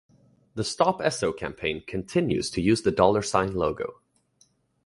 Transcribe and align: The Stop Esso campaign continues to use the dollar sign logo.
The 0.55 0.63
Stop 0.63 0.99
Esso 0.99 1.31
campaign 1.31 1.83
continues 1.85 2.49
to 2.49 2.59
use 2.61 2.81
the 2.81 2.89
dollar 2.89 3.21
sign 3.21 3.53
logo. 3.53 4.01